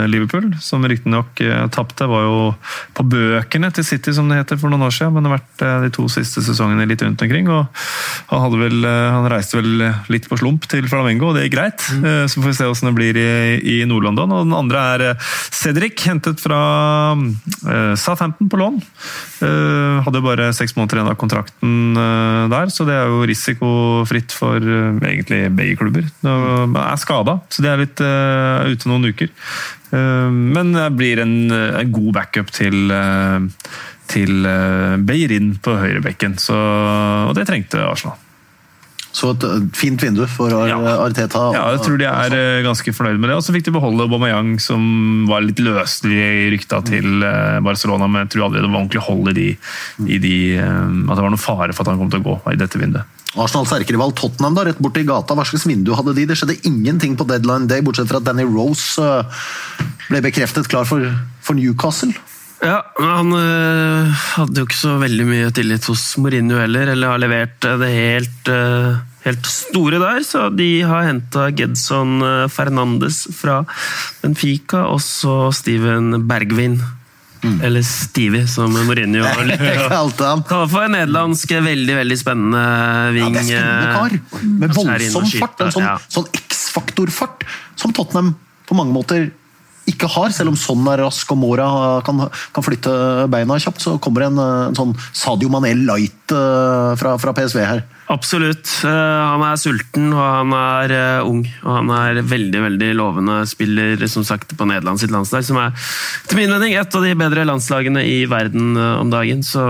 Liverpool. 0.10 0.50
Som 0.63 0.86
riktignok 0.88 1.39
tapte. 1.74 2.07
Var 2.10 2.25
jo 2.25 2.39
på 2.98 3.05
bøkene 3.07 3.69
til 3.75 3.86
City, 3.88 4.13
som 4.15 4.29
det 4.29 4.41
heter, 4.41 4.60
for 4.60 4.74
noen 4.74 4.88
år 4.88 4.96
siden. 4.96 5.15
Men 5.15 5.29
har 5.29 5.38
vært 5.38 5.65
de 5.86 5.91
to 5.96 6.07
siste 6.12 6.43
sesongene 6.46 6.88
litt 6.89 7.03
rundt 7.05 7.24
omkring. 7.24 7.50
og 7.53 7.69
Han, 8.34 8.57
vel, 8.60 8.88
han 8.88 9.29
reiste 9.31 9.62
vel 9.62 9.88
litt 10.12 10.27
på 10.29 10.39
slump 10.41 10.67
til 10.72 10.89
Flamengo, 10.91 11.31
og 11.31 11.38
det 11.38 11.48
er 11.48 11.53
greit. 11.53 11.88
Mm. 11.93 12.10
Så 12.27 12.41
får 12.41 12.50
vi 12.50 12.57
se 12.60 12.69
hvordan 12.69 12.91
det 12.91 12.98
blir 12.98 13.22
i, 13.22 13.29
i 13.77 13.77
Nord-London. 13.89 14.36
Og 14.39 14.50
den 14.50 14.57
andre 14.57 14.86
er 14.96 15.29
Cedric 15.53 16.07
hentet 16.17 16.41
fra 16.41 16.59
uh, 17.13 17.93
Southampton 17.95 18.50
på 18.50 18.59
lån. 18.59 18.79
Uh, 19.41 20.03
hadde 20.05 20.24
bare 20.25 20.50
seks 20.57 20.75
måneder 20.77 21.00
igjen 21.00 21.12
av 21.12 21.17
kontrakten 21.21 21.97
uh, 21.97 22.50
der, 22.51 22.74
så 22.74 22.88
det 22.88 22.97
er 22.97 23.12
jo 23.12 23.24
risikofritt 23.29 24.36
for 24.36 24.57
egentlig 24.57 25.45
begge 25.55 25.77
klubber. 25.79 26.07
Det 26.21 26.83
er 26.83 27.01
skada, 27.01 27.39
så 27.53 27.63
det 27.63 27.71
er 27.71 27.83
litt 27.83 28.01
ute 28.01 28.89
noen 28.89 29.12
uker. 29.12 29.29
men 29.91 30.74
det 30.74 30.88
blir 30.97 31.21
en, 31.24 31.36
en 31.51 31.91
god 31.93 32.12
backup 32.19 32.51
til 32.51 32.91
til 34.07 34.47
Beirin 35.03 35.50
på 35.59 35.74
høyrebekken, 35.81 36.38
så, 36.39 36.55
og 37.27 37.36
det 37.36 37.47
trengte 37.50 37.83
Arsenal. 37.83 38.15
Så 39.17 39.31
et 39.33 39.45
fint 39.77 40.01
vindu 40.01 40.24
for 40.29 40.53
ja. 40.69 40.77
Arteta. 41.01 41.47
Ja, 41.55 41.63
jeg 41.74 41.81
tror 41.86 41.97
de 41.97 42.05
er 42.05 42.36
eh, 42.38 42.63
ganske 42.65 42.93
fornøyd 42.93 43.17
med 43.17 43.31
det. 43.31 43.38
Og 43.39 43.45
så 43.45 43.55
fikk 43.55 43.65
de 43.65 43.74
beholde 43.74 44.05
Aubameyang, 44.05 44.57
som 44.62 45.25
var 45.29 45.45
litt 45.45 45.62
løselig 45.63 46.51
rykta 46.53 46.83
til 46.86 47.25
eh, 47.25 47.57
Barcelona, 47.65 48.09
men 48.12 48.25
jeg 48.25 48.36
tror 48.36 48.47
aldri 48.47 48.62
det 48.62 48.69
var 48.69 48.83
ordentlig 48.83 49.05
hold 49.07 49.31
i 49.33 49.36
de, 49.39 49.47
i 50.05 50.19
de 50.21 50.36
eh, 50.62 50.83
At 51.07 51.15
det 51.15 51.24
var 51.24 51.33
noen 51.33 51.41
fare 51.41 51.74
for 51.74 51.86
at 51.86 51.93
han 51.93 52.01
kom 52.03 52.13
til 52.13 52.21
å 52.21 52.27
gå 52.27 52.38
i 52.53 52.59
dette 52.62 52.81
vinduet. 52.81 53.15
Arsenals 53.38 53.74
erkerival 53.75 54.13
Tottenham 54.17 54.55
da, 54.57 54.63
rett 54.69 54.79
borti 54.81 55.03
gata, 55.05 55.36
hva 55.38 55.45
slags 55.45 55.65
vindu 55.69 55.91
hadde 55.97 56.13
de? 56.17 56.25
Det 56.29 56.38
skjedde 56.38 56.62
ingenting 56.69 57.17
på 57.17 57.25
deadline 57.29 57.69
day, 57.69 57.83
bortsett 57.86 58.09
fra 58.09 58.21
at 58.21 58.29
Danny 58.29 58.45
Rose 58.47 59.01
ble 60.07 60.21
bekreftet 60.24 60.69
klar 60.71 60.88
for, 60.89 61.09
for 61.43 61.57
Newcastle. 61.57 62.13
Ja, 62.57 62.79
men 62.97 63.11
han 63.11 63.33
øh, 63.37 64.13
hadde 64.33 64.61
jo 64.61 64.65
ikke 64.65 64.79
så 64.79 64.95
veldig 64.97 65.25
mye 65.29 65.49
tillit 65.53 65.85
hos 65.91 66.03
Mourinho 66.21 66.57
heller, 66.57 66.89
eller 66.93 67.13
har 67.13 67.21
levert 67.21 67.67
øh, 67.69 67.77
det 67.83 67.89
helt, 67.93 68.49
øh, 68.49 68.97
helt 69.27 69.49
store 69.51 70.01
der. 70.01 70.23
Så 70.25 70.47
de 70.57 70.69
har 70.81 71.05
henta 71.05 71.51
Gedson 71.53 72.19
Fernandes 72.49 73.27
fra 73.37 73.61
Benfica, 74.23 74.87
og 74.89 75.01
så 75.05 75.51
Steven 75.53 76.23
Bergvin. 76.27 76.79
Eller 77.61 77.83
Stevie, 77.85 78.47
som 78.49 78.73
Mourinho 78.73 79.21
kalte 79.93 80.25
han. 80.25 80.41
kaller 80.49 80.71
for 80.71 80.87
en 80.87 80.95
nederlandsk 80.97 81.53
veldig 81.63 81.99
veldig 81.99 82.17
spennende 82.17 82.63
ving. 83.13 83.37
Ja, 83.37 83.43
det 83.43 83.53
er 83.53 83.61
spennende 83.61 83.91
kar. 83.93 84.45
Med 84.63 84.73
voldsom 84.79 85.27
fart. 85.37 85.61
En 85.61 85.75
sånn, 85.75 85.85
ja. 85.85 85.97
sånn 86.17 86.31
X-faktor-fart 86.41 87.45
som 87.77 87.93
Tottenham 87.93 88.33
på 88.67 88.75
mange 88.75 88.97
måter 88.97 89.29
ikke 89.88 90.10
har. 90.12 90.34
Selv 90.36 90.53
om 90.53 90.60
sånn 90.60 90.88
er 90.91 91.01
rask 91.06 91.32
og 91.34 91.39
Mora 91.41 91.67
kan, 92.06 92.27
kan 92.53 92.65
flytte 92.65 92.91
beina 93.32 93.60
kjapt, 93.62 93.84
så 93.84 93.98
kommer 94.03 94.25
det 94.25 94.32
en, 94.34 94.41
en 94.72 94.77
sånn 94.77 94.96
Sadio 95.15 95.51
Mané 95.53 95.74
light 95.77 96.34
eh, 96.36 96.91
fra, 97.00 97.15
fra 97.22 97.34
PSV 97.38 97.63
her. 97.63 97.86
Absolutt. 98.12 98.70
Eh, 98.88 99.24
Han 99.32 99.44
er 99.44 99.58
sulten, 99.60 100.12
og 100.15 100.24
han 100.24 100.53
er 100.56 100.94
eh, 100.96 101.27
ung. 101.27 101.41
Og 101.63 101.72
han 101.72 101.91
er 101.96 102.22
veldig 102.24 102.63
veldig 102.63 102.91
lovende 103.00 103.41
spiller 103.50 104.03
som 104.12 104.24
sagt, 104.27 104.56
på 104.58 104.67
Nederland 104.70 105.01
sitt 105.01 105.12
landslag, 105.13 105.44
som 105.48 105.60
er 105.62 105.74
til 106.29 106.39
min 106.39 106.53
mening 106.53 106.77
et 106.79 106.96
av 106.96 107.03
de 107.03 107.15
bedre 107.20 107.48
landslagene 107.48 108.03
i 108.08 108.22
verden 108.29 108.77
eh, 108.79 108.94
om 109.01 109.12
dagen. 109.12 109.44
Så, 109.44 109.65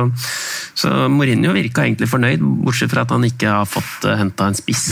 så 0.78 1.08
Mourinho 1.10 1.56
virka 1.58 1.86
egentlig 1.86 2.12
fornøyd, 2.12 2.46
bortsett 2.66 2.94
fra 2.94 3.08
at 3.08 3.16
han 3.16 3.26
ikke 3.26 3.58
har 3.60 3.70
fått 3.70 4.06
henta 4.20 4.52
en 4.52 4.58
spiss. 4.58 4.92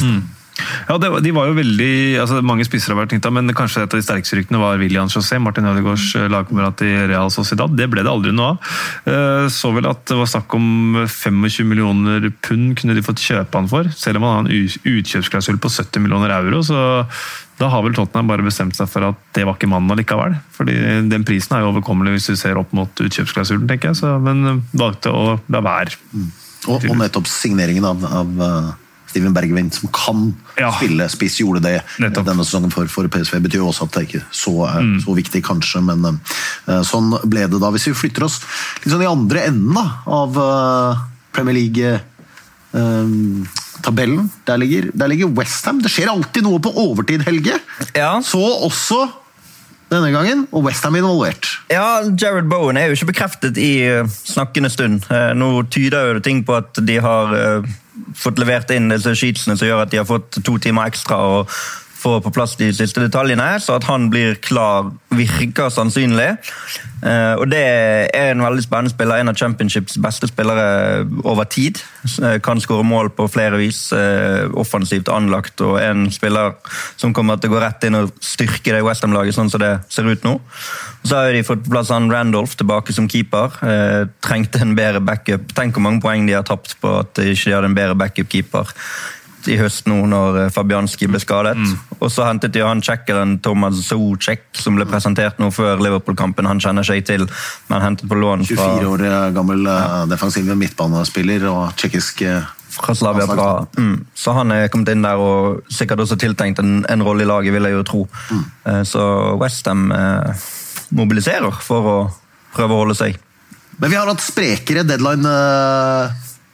Ja, 0.87 0.95
det, 1.01 1.09
de 1.25 1.31
var 1.35 1.49
jo 1.49 1.55
veldig, 1.57 1.91
altså 2.21 2.39
Mange 2.45 2.63
spisser 2.67 2.93
har 2.93 3.01
vært 3.01 3.15
nytta, 3.15 3.31
men 3.33 3.51
kanskje 3.57 3.83
et 3.83 3.91
av 3.91 3.99
de 3.99 4.05
sterkeste 4.05 4.37
ryktene 4.39 4.61
var 4.61 4.79
William 4.79 5.09
José, 5.11 5.39
Martin 5.41 5.67
Ødegaards 5.67 6.07
eh, 6.15 6.29
lagkamerat 6.31 6.83
i 6.85 6.91
Real 7.11 7.31
Sociedad. 7.33 7.75
Det 7.75 7.89
ble 7.91 8.05
det 8.05 8.11
aldri 8.11 8.31
noe 8.35 8.53
av. 8.53 8.75
Eh, 9.11 9.47
Så 9.51 9.73
vel 9.75 9.89
at 9.89 10.05
det 10.07 10.19
var 10.19 10.29
snakk 10.31 10.55
om 10.55 11.01
25 11.03 11.67
millioner 11.67 12.29
pund 12.45 12.77
kunne 12.79 12.95
de 12.95 13.03
fått 13.05 13.23
kjøpe 13.23 13.59
han 13.59 13.67
for, 13.71 13.89
selv 13.95 14.21
om 14.21 14.27
han 14.27 14.37
har 14.37 14.45
en 14.47 14.93
utkjøpsklausul 14.95 15.59
på 15.59 15.73
70 15.75 16.05
millioner 16.05 16.33
euro. 16.37 16.63
så 16.63 16.79
da 17.55 17.69
har 17.71 17.83
vel 17.85 17.93
Tottenham 17.95 18.27
bare 18.27 18.43
bestemt 18.43 18.75
seg 18.75 18.89
for 18.91 19.05
at 19.07 19.19
det 19.35 19.45
var 19.47 19.55
ikke 19.55 19.69
mannen 19.71 19.91
allikevel. 19.93 20.33
Fordi 20.57 20.75
den 21.07 21.23
prisen 21.27 21.55
er 21.55 21.63
jo 21.63 21.69
overkommelig 21.71 22.17
hvis 22.17 22.31
du 22.33 22.39
ser 22.39 22.59
opp 22.59 22.73
mot 22.75 22.91
utkjøpsklausulen, 22.99 23.63
tenker 23.69 23.93
jeg. 23.93 24.01
Så, 24.01 24.11
men 24.19 24.65
valgte 24.75 25.13
å 25.15 25.37
la 25.47 25.61
være. 25.63 25.95
Og, 26.67 26.83
og 26.89 26.97
nettopp 26.99 27.29
signeringen 27.31 27.87
av, 27.87 28.03
av 28.03 28.43
eh, 28.43 28.73
Steven 29.15 29.31
Bergvin, 29.35 29.71
som 29.71 29.87
kan 29.95 30.25
Ja. 30.59 30.73
spille 30.75 31.07
spiss, 31.09 31.39
gjorde 31.39 31.61
det 31.63 31.77
Nettopp. 32.03 32.25
denne 32.27 32.43
sesongen 32.43 32.71
for, 32.75 32.85
for 32.91 33.07
PSV. 33.07 33.39
betyr 33.47 33.63
jo 33.63 33.69
også 33.71 33.87
at 33.87 33.95
det 33.95 34.01
er 34.03 34.07
ikke 34.11 34.25
så, 34.35 34.53
er 34.67 34.83
så 35.05 35.15
viktig, 35.15 35.39
kanskje, 35.47 35.79
men 35.87 36.19
uh, 36.67 36.81
sånn 36.83 37.13
ble 37.23 37.47
det 37.47 37.61
da. 37.63 37.71
Hvis 37.71 37.87
vi 37.87 37.95
flytter 37.95 38.27
oss 38.27 38.41
litt 38.83 38.91
sånn 38.91 39.05
i 39.07 39.09
andre 39.09 39.47
enden 39.47 39.73
da, 39.79 39.85
av 40.19 40.35
uh, 40.35 41.05
Premier 41.35 41.55
League-tabellen, 42.75 44.29
der 44.47 44.57
ligger, 44.61 44.89
der 44.93 45.07
ligger 45.11 45.27
Westham. 45.37 45.79
Det 45.83 45.91
skjer 45.93 46.11
alltid 46.11 46.43
noe 46.47 46.59
på 46.63 46.71
overtid, 46.85 47.23
Helge. 47.27 47.55
Ja. 47.95 48.17
Så 48.25 48.41
også 48.41 49.05
denne 49.91 50.09
gangen, 50.11 50.47
og 50.51 50.65
Westham 50.65 50.95
involvert. 50.97 51.45
Ja, 51.71 52.01
Jared 52.17 52.47
Bowen 52.49 52.77
er 52.79 52.89
jo 52.89 52.95
ikke 52.97 53.11
bekreftet 53.13 53.57
i 53.61 53.83
eh, 53.85 54.07
snakkende 54.25 54.71
stund. 54.73 55.05
Eh, 55.13 55.31
nå 55.37 55.51
tyder 55.71 56.15
jo 56.15 56.23
ting 56.25 56.41
på 56.47 56.55
at 56.57 56.73
de 56.87 56.95
har 57.05 57.35
eh, 57.37 57.67
fått 58.15 58.39
levert 58.41 58.71
inn 58.75 58.91
disse 58.91 59.15
sheetsene 59.15 59.57
som 59.57 59.69
gjør 59.69 59.85
at 59.85 59.91
de 59.93 60.01
har 60.01 60.07
fått 60.09 60.39
to 60.45 60.57
timer 60.61 60.91
ekstra 60.91 61.19
og 61.31 61.55
få 62.05 62.19
på 62.21 62.33
plass 62.33 62.55
de 62.59 62.69
siste 62.75 63.01
detaljene, 63.01 63.55
så 63.61 63.79
at 63.79 63.87
han 63.89 64.09
blir 64.13 64.37
klar 64.43 64.91
virker 65.15 65.71
sannsynlig. 65.73 66.35
Eh, 67.05 67.33
og 67.39 67.47
det 67.51 67.61
er 67.61 68.31
en 68.31 68.43
veldig 68.43 68.63
spennende 68.65 68.93
spiller, 68.93 69.21
en 69.21 69.31
av 69.31 69.37
Championships 69.39 69.97
beste 70.01 70.29
spillere 70.29 71.05
over 71.23 71.47
tid. 71.49 71.81
Eh, 72.21 72.37
Kan 72.45 72.61
skåre 72.61 72.85
mål 72.85 73.11
på 73.15 73.27
flere 73.31 73.59
vis, 73.61 73.91
eh, 73.93 74.45
offensivt 74.53 75.09
anlagt, 75.09 75.61
og 75.61 75.79
en 75.81 76.09
spiller 76.11 76.55
som 76.97 77.13
kommer 77.13 77.39
til 77.39 77.51
å 77.51 77.55
gå 77.55 77.63
rett 77.63 77.87
inn 77.87 77.95
og 77.95 78.13
styrke 78.21 78.75
det 78.75 78.83
Westham-laget 78.83 79.37
sånn 79.37 79.51
som 79.51 79.61
det 79.61 79.73
ser 79.89 80.09
ut 80.09 80.23
nå. 80.23 80.39
Så 81.05 81.15
har 81.15 81.31
de 81.33 81.43
fått 81.43 81.63
på 81.63 81.71
plass 81.71 81.89
han 81.89 82.11
Randolph 82.11 82.55
tilbake 82.55 82.93
som 82.93 83.07
keeper. 83.07 83.53
Trengte 84.21 84.61
en 84.61 84.75
bedre 84.75 85.01
backup. 85.05 85.53
Tenk 85.53 85.75
hvor 85.75 85.85
mange 85.85 86.01
poeng 86.01 86.25
de 86.25 86.33
har 86.33 86.43
tapt 86.43 86.75
på 86.81 86.99
at 86.99 87.13
de 87.13 87.31
ikke 87.33 87.53
hadde 87.53 87.69
en 87.69 87.77
bedre 87.77 87.95
backup-keeper 87.95 88.73
i 89.51 89.57
høst 89.59 89.87
nå 89.89 89.97
når 90.11 90.39
eh, 90.43 90.51
Fabianski 90.53 91.09
ble 91.11 91.21
skadet. 91.21 91.55
Og 91.99 92.09
så 92.11 92.27
hentet 92.27 92.53
de 92.55 92.63
han 92.65 92.83
tsjekkeren 92.83 93.37
Thomas 93.45 93.79
Zocek, 93.87 94.47
som 94.57 94.77
ble 94.79 94.87
presentert 94.89 95.39
nå 95.41 95.51
før 95.55 95.81
Liverpool-kampen. 95.83 96.47
Han 96.49 96.61
kjenner 96.63 96.85
seg 96.87 97.05
til, 97.07 97.27
men 97.69 97.83
hentet 97.83 98.09
på 98.09 98.17
lån 98.19 98.45
fra, 98.49 98.69
24 98.81 98.91
år 98.91 99.33
gammel 99.35 99.65
ja. 99.69 100.03
defensiv 100.09 100.51
midtbanespiller 100.55 101.47
og 101.51 101.75
tsjekkisk 101.79 102.25
eh, 102.27 102.51
fra 102.75 102.95
Slavia 102.97 103.27
Praha. 103.29 103.65
Mm. 103.77 103.95
Så 104.17 104.35
han 104.35 104.51
er 104.55 104.67
kommet 104.73 104.91
inn 104.91 105.05
der 105.05 105.21
og 105.21 105.63
sikkert 105.71 106.03
også 106.03 106.19
tiltenkt 106.19 106.59
en, 106.63 106.81
en 106.91 107.05
rolle 107.05 107.23
i 107.23 107.29
laget, 107.29 107.55
vil 107.55 107.69
jeg 107.69 107.77
jo 107.77 107.85
tro. 107.87 108.03
Mm. 108.31 108.45
Så 108.87 109.05
Westham 109.39 109.87
eh, 109.95 110.47
mobiliserer 110.95 111.63
for 111.63 111.91
å 111.91 111.97
prøve 112.55 112.75
å 112.75 112.83
holde 112.83 112.97
seg. 112.97 113.21
Men 113.79 113.91
vi 113.91 113.97
har 113.99 114.07
hatt 114.07 114.23
sprekere 114.23 114.85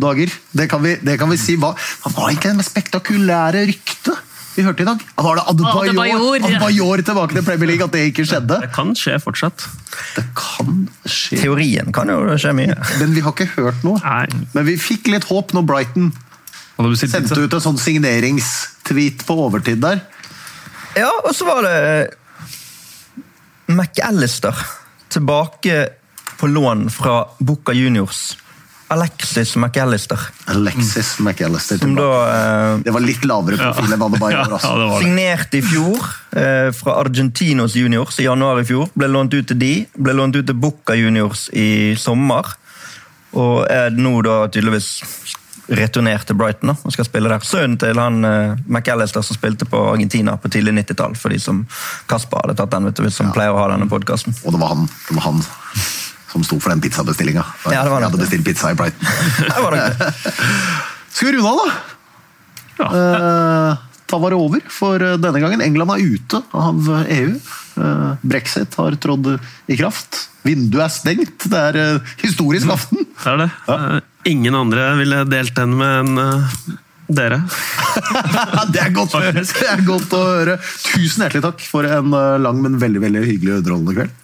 deadline-dager. 0.01 0.33
Det, 0.51 0.67
kan 0.69 0.81
vi- 0.83 0.97
det 1.01 1.17
kan 1.19 1.29
vi 1.29 1.37
si. 1.37 1.55
Hva, 1.57 1.73
hva 1.75 2.11
var 2.15 2.29
egentlig 2.29 2.51
det 2.51 2.57
mest 2.57 2.73
spektakulære 2.73 3.65
ryktet 3.69 4.17
vi 4.55 4.63
hørte 4.63 4.81
i 4.81 4.85
dag? 4.85 4.99
Var 5.17 5.35
det 5.35 5.43
Adebayor, 5.47 6.35
Adebayor, 6.43 6.97
tilbake 7.07 7.33
til 7.37 7.43
Premier 7.43 7.67
League? 7.67 7.85
At 7.85 7.91
det 7.93 8.01
ikke 8.13 8.25
skjedde? 8.27 8.59
Det 8.61 8.71
kan 8.73 8.93
skje 8.95 9.19
fortsatt. 9.23 9.67
Det 10.15 10.25
kan 10.35 10.89
skje. 11.05 11.39
Teorien 11.41 11.91
kan 11.93 12.07
jo 12.11 12.17
skje 12.37 12.53
mye. 12.57 12.75
Men 12.99 13.13
vi 13.15 13.21
har 13.21 13.31
ikke 13.31 13.47
hørt 13.55 13.83
noe. 13.83 13.99
Nei. 14.03 14.27
Men 14.53 14.65
vi 14.65 14.75
fikk 14.77 15.07
litt 15.07 15.23
håp 15.29 15.53
når 15.53 15.65
Brighton 15.65 16.11
sendte 16.97 17.37
ut 17.37 17.53
en 17.53 17.61
sånn 17.61 17.77
signeringstweet 17.77 19.23
på 19.27 19.35
overtid 19.37 19.79
der. 19.81 20.01
Ja, 20.97 21.11
og 21.23 21.31
så 21.35 21.45
var 21.45 21.61
det 21.63 22.13
McAllister 23.67 24.55
tilbake 25.09 25.89
på 26.39 26.47
lån 26.49 26.89
fra 26.91 27.25
Bucca 27.39 27.71
Juniors. 27.71 28.35
Alexis 28.91 29.53
McAllister, 29.55 30.19
Alexis 30.51 31.13
McAllister 31.23 31.79
som 31.79 31.93
da 31.95 32.07
eh, 32.27 32.77
Det 32.83 32.91
var 32.91 33.03
litt 33.05 33.23
lavere 33.29 33.59
profil 33.61 33.93
enn 33.95 34.03
Adebayor. 34.07 34.37
Ja, 34.41 34.47
Altså. 34.51 34.71
ja, 34.81 34.97
signerte 34.99 35.61
i 35.61 35.63
fjor 35.63 36.07
eh, 36.35 36.69
fra 36.75 36.97
Argentinos 36.99 37.75
Juniors 37.79 38.19
i 38.19 38.27
januar 38.27 38.59
i 38.61 38.65
fjor. 38.67 38.89
Ble 38.93 39.07
lånt 39.11 39.33
ut 39.37 39.47
til 39.47 39.59
de, 39.61 39.73
ble 39.95 40.15
lånt 40.17 40.35
ut 40.35 40.47
til 40.49 40.57
Bucca 40.59 40.97
Juniors 40.99 41.47
i 41.55 41.95
sommer. 41.99 42.51
Og 43.31 43.63
er 43.71 43.93
nå 43.95 44.17
da 44.27 44.41
tydeligvis 44.51 44.91
returnert 45.71 46.25
til 46.27 46.35
Brighton 46.35 46.73
da, 46.73 46.75
og 46.83 46.91
skal 46.91 47.07
spille 47.07 47.29
der. 47.31 47.43
Sønnen 47.47 47.77
til 47.79 47.95
han 48.01 48.25
uh, 48.27 48.57
McAllister 48.67 49.23
som 49.23 49.37
spilte 49.37 49.63
på 49.71 49.79
Argentina 49.93 50.33
på 50.35 50.51
tidlig 50.51 50.73
90-tall, 50.81 51.15
for 51.15 51.31
de 51.31 51.39
som 51.39 51.63
Kasper 52.11 52.43
hadde 52.43 52.57
tatt 52.59 52.73
den, 52.75 52.89
vet 52.89 52.99
du, 52.99 53.07
som 53.13 53.31
pleier 53.31 53.55
å 53.55 53.61
ha 53.61 53.69
denne 53.71 53.87
podkasten. 53.87 54.35
Og 54.43 54.51
det 54.57 54.59
var 54.59 54.73
han, 54.75 54.89
det 55.07 55.15
var 55.15 55.29
han 55.29 55.39
som 56.31 56.43
sto 56.47 56.59
for 56.59 56.73
den 56.73 56.81
pizzabestillinga. 56.83 57.43
Ja, 57.67 57.83
det 57.83 57.91
Jeg 57.91 58.07
hadde 58.07 58.23
bestilt 58.23 58.47
pizza 58.47 58.71
i 58.71 58.79
Brighton. 58.79 59.05
Skal 61.11 61.27
vi 61.27 61.37
runde 61.37 61.49
av, 61.51 61.61
da? 61.61 62.89
Eh, 62.89 63.87
da 64.11 64.19
var 64.19 64.33
det 64.33 64.39
over 64.39 64.63
for 64.71 65.01
eh, 65.03 65.17
denne 65.21 65.39
gangen. 65.39 65.63
England 65.63 65.95
er 65.95 66.05
ute 66.15 66.41
av 66.51 66.91
EU. 67.07 67.33
Eh, 67.79 68.13
Brexit 68.21 68.75
har 68.79 68.97
trådt 68.99 69.33
i 69.71 69.77
kraft. 69.79 70.27
Vinduet 70.43 70.87
er 70.87 70.93
stengt. 70.95 71.49
Det 71.51 71.65
er 71.71 71.99
historisk 72.23 72.71
aften. 72.73 73.05
Det 73.05 73.33
er 73.35 73.43
det. 73.45 73.51
Eh, 73.71 73.99
Ingen 74.31 74.53
andre 74.53 74.91
ville 74.99 75.23
delt 75.25 75.55
den 75.57 75.77
med 75.79 75.99
en 76.03 76.41
dere. 77.11 77.39
det, 78.73 78.83
er 78.83 78.91
godt, 78.93 79.15
det 79.17 79.69
er 79.71 79.81
godt 79.87 80.13
å 80.13 80.21
høre. 80.27 80.59
Tusen 80.85 81.25
hjertelig 81.25 81.41
takk 81.47 81.63
for 81.65 81.87
en 81.87 82.13
lang, 82.43 82.61
men 82.61 82.77
veldig 82.79 83.01
veldig 83.03 83.23
hyggelig 83.25 83.55
og 83.55 83.63
underholdende 83.63 83.95
kveld. 83.97 84.20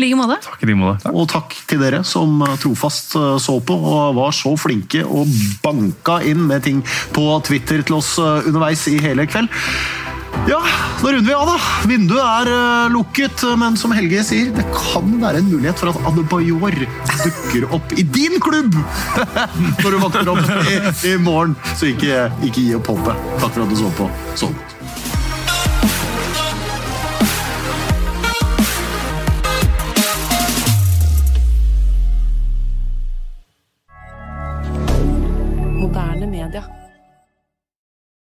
I 0.00 0.06
like 0.06 0.16
måte. 0.16 0.38
Takk 0.40 0.62
i 0.64 0.70
like 0.70 0.80
måte. 0.80 1.12
Og 1.12 1.28
takk 1.28 1.54
til 1.68 1.82
dere 1.82 2.00
som 2.08 2.40
eh, 2.46 2.56
trofast 2.62 3.16
eh, 3.20 3.36
så 3.42 3.58
på 3.60 3.76
og 3.76 4.16
var 4.16 4.32
så 4.32 4.54
flinke 4.56 5.04
og 5.04 5.28
banka 5.60 6.20
inn 6.24 6.46
med 6.48 6.64
ting 6.64 6.80
på 7.12 7.26
Twitter 7.44 7.84
til 7.84 7.98
oss 7.98 8.14
eh, 8.16 8.48
underveis 8.48 8.86
i 8.88 8.96
hele 9.02 9.28
kveld. 9.28 9.52
Ja, 10.48 10.60
da 11.02 11.10
runder 11.10 11.26
vi 11.26 11.34
av, 11.36 11.50
da. 11.50 11.56
Vinduet 11.90 12.22
er 12.48 12.88
lukket, 12.94 13.42
men 13.60 13.76
som 13.76 13.92
Helge 13.92 14.22
sier, 14.24 14.54
det 14.54 14.64
kan 14.72 15.12
være 15.20 15.42
en 15.42 15.50
mulighet 15.50 15.82
for 15.82 15.90
at 15.90 16.08
Adebayor 16.08 16.78
dukker 17.26 17.68
opp 17.76 17.92
i 17.98 18.06
din 18.06 18.38
klubb 18.40 18.78
når 19.82 19.90
du 19.90 20.00
våkner 20.06 20.32
opp 20.32 20.52
i, 20.70 20.80
i 21.12 21.16
morgen. 21.20 21.58
Så 21.74 21.92
ikke, 21.92 22.28
ikke 22.46 22.62
gi 22.62 22.76
opp 22.78 22.94
håpet. 22.94 23.30
Takk 23.42 23.50
for 23.50 23.66
at 23.66 23.74
du 23.74 23.80
så 23.82 23.96
på. 23.98 24.12
Sånn. 24.38 24.60